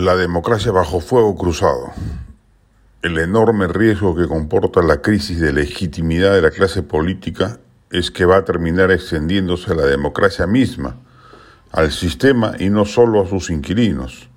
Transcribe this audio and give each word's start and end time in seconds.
La 0.00 0.16
democracia 0.16 0.72
bajo 0.72 1.00
fuego 1.00 1.36
cruzado. 1.36 1.92
El 3.02 3.18
enorme 3.18 3.66
riesgo 3.68 4.16
que 4.16 4.26
comporta 4.26 4.80
la 4.80 5.02
crisis 5.02 5.38
de 5.40 5.52
legitimidad 5.52 6.32
de 6.32 6.40
la 6.40 6.50
clase 6.50 6.82
política 6.82 7.58
es 7.90 8.10
que 8.10 8.24
va 8.24 8.38
a 8.38 8.44
terminar 8.46 8.90
extendiéndose 8.90 9.72
a 9.72 9.74
la 9.74 9.84
democracia 9.84 10.46
misma, 10.46 10.96
al 11.70 11.92
sistema 11.92 12.54
y 12.58 12.70
no 12.70 12.86
solo 12.86 13.20
a 13.20 13.26
sus 13.26 13.50
inquilinos. 13.50 14.30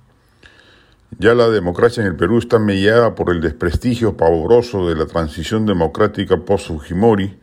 Ya 1.18 1.32
la 1.32 1.48
democracia 1.48 2.02
en 2.02 2.08
el 2.08 2.16
Perú 2.16 2.40
está 2.40 2.58
mellada 2.58 3.14
por 3.14 3.30
el 3.30 3.40
desprestigio 3.40 4.18
pavoroso 4.18 4.86
de 4.86 4.96
la 4.96 5.06
transición 5.06 5.64
democrática 5.64 6.36
post-Fujimori, 6.36 7.38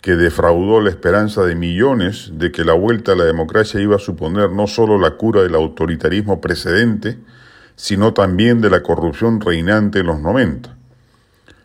que 0.00 0.16
defraudó 0.16 0.80
la 0.80 0.88
esperanza 0.88 1.42
de 1.42 1.56
millones 1.56 2.30
de 2.32 2.52
que 2.52 2.64
la 2.64 2.72
vuelta 2.72 3.12
a 3.12 3.16
la 3.16 3.24
democracia 3.24 3.82
iba 3.82 3.96
a 3.96 3.98
suponer 3.98 4.50
no 4.50 4.66
solo 4.66 4.98
la 4.98 5.10
cura 5.18 5.42
del 5.42 5.54
autoritarismo 5.54 6.40
precedente, 6.40 7.18
sino 7.80 8.12
también 8.12 8.60
de 8.60 8.68
la 8.68 8.82
corrupción 8.82 9.40
reinante 9.40 10.00
en 10.00 10.06
los 10.06 10.20
90. 10.20 10.76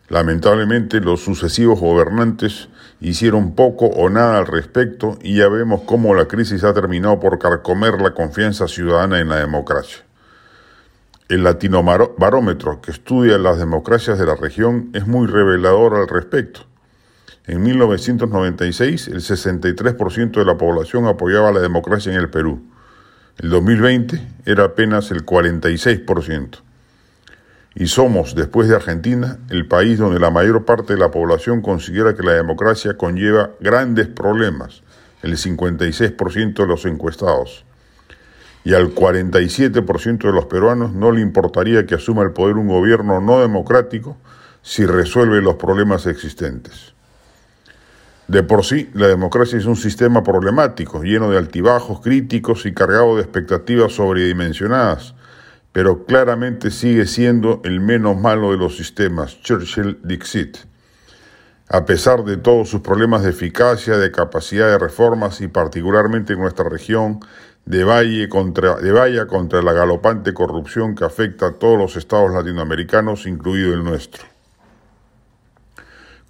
Lamentablemente 0.08 1.00
los 1.00 1.20
sucesivos 1.20 1.78
gobernantes 1.78 2.70
hicieron 3.02 3.54
poco 3.54 3.84
o 3.84 4.08
nada 4.08 4.38
al 4.38 4.46
respecto 4.46 5.18
y 5.20 5.36
ya 5.36 5.48
vemos 5.48 5.82
cómo 5.82 6.14
la 6.14 6.24
crisis 6.24 6.64
ha 6.64 6.72
terminado 6.72 7.20
por 7.20 7.38
carcomer 7.38 8.00
la 8.00 8.14
confianza 8.14 8.66
ciudadana 8.66 9.20
en 9.20 9.28
la 9.28 9.36
democracia. 9.36 9.98
El 11.28 11.44
latinobarómetro 11.44 12.80
que 12.80 12.92
estudia 12.92 13.36
las 13.36 13.58
democracias 13.58 14.18
de 14.18 14.24
la 14.24 14.36
región 14.36 14.88
es 14.94 15.06
muy 15.06 15.26
revelador 15.26 15.96
al 15.96 16.08
respecto. 16.08 16.60
En 17.46 17.62
1996, 17.62 19.08
el 19.08 19.20
63% 19.20 20.30
de 20.30 20.44
la 20.46 20.56
población 20.56 21.04
apoyaba 21.04 21.52
la 21.52 21.60
democracia 21.60 22.10
en 22.10 22.18
el 22.18 22.30
Perú. 22.30 22.62
El 23.38 23.50
2020 23.50 24.26
era 24.46 24.64
apenas 24.64 25.10
el 25.10 25.26
46%. 25.26 26.60
Y 27.74 27.88
somos, 27.88 28.34
después 28.34 28.66
de 28.66 28.76
Argentina, 28.76 29.36
el 29.50 29.68
país 29.68 29.98
donde 29.98 30.18
la 30.18 30.30
mayor 30.30 30.64
parte 30.64 30.94
de 30.94 30.98
la 30.98 31.10
población 31.10 31.60
considera 31.60 32.14
que 32.14 32.22
la 32.22 32.32
democracia 32.32 32.96
conlleva 32.96 33.50
grandes 33.60 34.06
problemas, 34.06 34.80
el 35.22 35.36
56% 35.36 36.54
de 36.54 36.66
los 36.66 36.86
encuestados. 36.86 37.66
Y 38.64 38.72
al 38.72 38.94
47% 38.94 40.18
de 40.18 40.32
los 40.32 40.46
peruanos 40.46 40.94
no 40.94 41.12
le 41.12 41.20
importaría 41.20 41.84
que 41.84 41.96
asuma 41.96 42.22
el 42.22 42.32
poder 42.32 42.56
un 42.56 42.68
gobierno 42.68 43.20
no 43.20 43.42
democrático 43.42 44.16
si 44.62 44.86
resuelve 44.86 45.42
los 45.42 45.56
problemas 45.56 46.06
existentes. 46.06 46.95
De 48.28 48.42
por 48.42 48.64
sí, 48.64 48.90
la 48.92 49.06
democracia 49.06 49.56
es 49.56 49.66
un 49.66 49.76
sistema 49.76 50.24
problemático, 50.24 51.02
lleno 51.04 51.30
de 51.30 51.38
altibajos 51.38 52.00
críticos 52.00 52.66
y 52.66 52.74
cargado 52.74 53.16
de 53.16 53.22
expectativas 53.22 53.92
sobredimensionadas, 53.92 55.14
pero 55.70 56.04
claramente 56.06 56.72
sigue 56.72 57.06
siendo 57.06 57.60
el 57.62 57.80
menos 57.80 58.16
malo 58.16 58.50
de 58.50 58.56
los 58.56 58.76
sistemas, 58.76 59.40
Churchill 59.42 60.00
Dixit. 60.02 60.56
A 61.68 61.84
pesar 61.84 62.24
de 62.24 62.36
todos 62.36 62.68
sus 62.68 62.80
problemas 62.80 63.22
de 63.22 63.30
eficacia, 63.30 63.96
de 63.96 64.10
capacidad 64.10 64.68
de 64.68 64.78
reformas 64.78 65.40
y 65.40 65.46
particularmente 65.46 66.32
en 66.32 66.40
nuestra 66.40 66.68
región, 66.68 67.20
de, 67.64 67.84
valle 67.84 68.28
contra, 68.28 68.76
de 68.76 68.90
valla 68.90 69.26
contra 69.26 69.62
la 69.62 69.72
galopante 69.72 70.34
corrupción 70.34 70.96
que 70.96 71.04
afecta 71.04 71.46
a 71.46 71.52
todos 71.52 71.78
los 71.78 71.96
estados 71.96 72.32
latinoamericanos, 72.32 73.26
incluido 73.26 73.72
el 73.72 73.84
nuestro. 73.84 74.35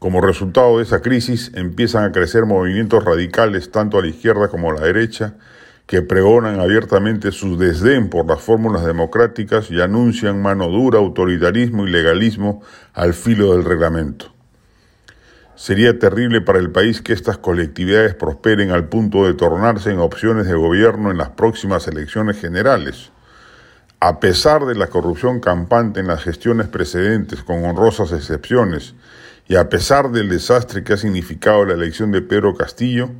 Como 0.06 0.20
resultado 0.20 0.76
de 0.76 0.84
esa 0.84 1.02
crisis 1.02 1.50
empiezan 1.56 2.04
a 2.04 2.12
crecer 2.12 2.46
movimientos 2.46 3.04
radicales 3.04 3.72
tanto 3.72 3.98
a 3.98 4.02
la 4.02 4.06
izquierda 4.06 4.46
como 4.46 4.70
a 4.70 4.74
la 4.74 4.82
derecha 4.82 5.34
que 5.86 6.00
pregonan 6.00 6.60
abiertamente 6.60 7.32
su 7.32 7.58
desdén 7.58 8.08
por 8.08 8.24
las 8.24 8.40
fórmulas 8.40 8.86
democráticas 8.86 9.68
y 9.68 9.80
anuncian 9.80 10.40
mano 10.40 10.68
dura, 10.68 11.00
autoritarismo 11.00 11.88
y 11.88 11.90
legalismo 11.90 12.62
al 12.94 13.14
filo 13.14 13.50
del 13.50 13.64
reglamento. 13.64 14.32
Sería 15.56 15.98
terrible 15.98 16.40
para 16.40 16.60
el 16.60 16.70
país 16.70 17.02
que 17.02 17.12
estas 17.12 17.38
colectividades 17.38 18.14
prosperen 18.14 18.70
al 18.70 18.88
punto 18.88 19.26
de 19.26 19.34
tornarse 19.34 19.90
en 19.90 19.98
opciones 19.98 20.46
de 20.46 20.54
gobierno 20.54 21.10
en 21.10 21.18
las 21.18 21.30
próximas 21.30 21.88
elecciones 21.88 22.40
generales. 22.40 23.10
A 23.98 24.20
pesar 24.20 24.66
de 24.66 24.76
la 24.76 24.86
corrupción 24.86 25.40
campante 25.40 25.98
en 25.98 26.06
las 26.06 26.22
gestiones 26.22 26.68
precedentes, 26.68 27.42
con 27.42 27.64
honrosas 27.64 28.12
excepciones, 28.12 28.94
y 29.48 29.56
a 29.56 29.68
pesar 29.68 30.10
del 30.10 30.28
desastre 30.28 30.82
que 30.82 30.94
ha 30.94 30.96
significado 30.96 31.64
la 31.64 31.74
elección 31.74 32.10
de 32.10 32.22
Pedro 32.22 32.54
Castillo, 32.54 33.10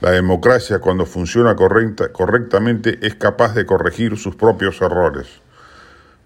la 0.00 0.10
democracia 0.10 0.78
cuando 0.78 1.06
funciona 1.06 1.56
correctamente 1.56 2.98
es 3.02 3.14
capaz 3.14 3.54
de 3.54 3.66
corregir 3.66 4.16
sus 4.18 4.36
propios 4.36 4.80
errores. 4.82 5.26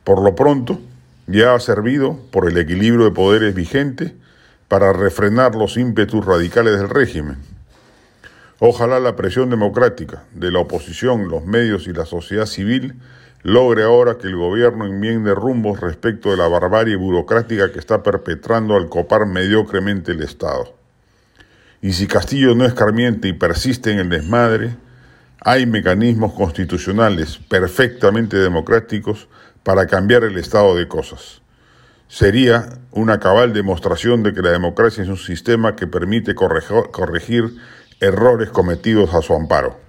Por 0.04 0.22
lo 0.22 0.34
pronto, 0.34 0.81
ya 1.26 1.54
ha 1.54 1.60
servido, 1.60 2.19
por 2.31 2.48
el 2.48 2.58
equilibrio 2.58 3.04
de 3.04 3.10
poderes 3.10 3.54
vigente, 3.54 4.16
para 4.69 4.92
refrenar 4.92 5.54
los 5.54 5.76
ímpetus 5.76 6.25
radicales 6.25 6.78
del 6.78 6.88
régimen. 6.88 7.37
Ojalá 8.58 9.00
la 9.00 9.16
presión 9.16 9.50
democrática 9.50 10.25
de 10.34 10.50
la 10.50 10.58
oposición, 10.58 11.28
los 11.28 11.44
medios 11.44 11.87
y 11.87 11.92
la 11.92 12.04
sociedad 12.04 12.47
civil 12.47 12.94
logre 13.43 13.84
ahora 13.84 14.19
que 14.19 14.26
el 14.26 14.37
gobierno 14.37 14.87
enmiende 14.87 15.34
rumbos 15.34 15.81
respecto 15.81 16.31
de 16.31 16.37
la 16.37 16.49
barbarie 16.49 16.97
burocrática 16.97 17.72
que 17.72 17.78
está 17.78 18.03
perpetrando 18.03 18.76
al 18.76 18.88
copar 18.88 19.26
mediocremente 19.26 20.12
el 20.12 20.22
Estado. 20.22 20.75
Y 21.81 21.93
si 21.93 22.06
Castillo 22.06 22.54
no 22.54 22.65
es 22.65 22.75
carmiente 22.75 23.28
y 23.28 23.32
persiste 23.32 23.93
en 23.93 24.00
el 24.00 24.09
desmadre, 24.09 24.76
hay 25.41 25.66
mecanismos 25.66 26.32
constitucionales 26.32 27.38
perfectamente 27.49 28.37
democráticos 28.37 29.28
para 29.62 29.87
cambiar 29.87 30.25
el 30.25 30.37
estado 30.37 30.75
de 30.75 30.88
cosas. 30.88 31.43
Sería 32.09 32.81
una 32.91 33.20
cabal 33.20 33.53
demostración 33.53 34.22
de 34.22 34.32
que 34.32 34.43
la 34.43 34.50
democracia 34.50 35.05
es 35.05 35.09
un 35.09 35.19
sistema 35.19 35.76
que 35.76 35.87
permite 35.87 36.34
corregir 36.34 37.55
errores 38.00 38.49
cometidos 38.49 39.15
a 39.15 39.22
su 39.22 39.34
amparo. 39.34 39.88